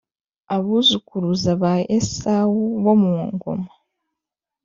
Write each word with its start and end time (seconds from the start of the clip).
Abuzukuruza 0.55 1.51
ba 1.61 1.73
Esawu 1.97 2.61
bo 2.83 2.93
mu 3.01 3.13
Ngoma 3.33 3.69